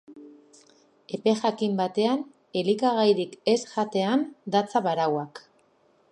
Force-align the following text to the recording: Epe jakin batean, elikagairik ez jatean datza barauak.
Epe 1.17 1.33
jakin 1.41 1.75
batean, 1.81 2.23
elikagairik 2.61 3.35
ez 3.53 3.59
jatean 3.73 4.23
datza 4.57 4.81
barauak. 4.89 5.43